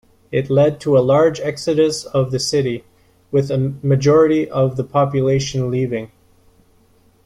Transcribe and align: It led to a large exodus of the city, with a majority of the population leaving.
It 0.31 0.49
led 0.49 0.79
to 0.81 0.97
a 0.97 1.05
large 1.05 1.39
exodus 1.41 2.05
of 2.05 2.31
the 2.31 2.39
city, 2.39 2.83
with 3.31 3.51
a 3.51 3.75
majority 3.83 4.49
of 4.49 4.75
the 4.75 4.83
population 4.83 5.69
leaving. 5.69 6.11